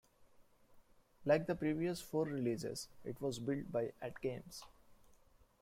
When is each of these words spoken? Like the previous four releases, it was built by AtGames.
Like 1.25 1.45
the 1.45 1.53
previous 1.53 2.01
four 2.01 2.25
releases, 2.25 2.87
it 3.03 3.21
was 3.21 3.37
built 3.37 3.71
by 3.71 3.91
AtGames. 4.01 4.63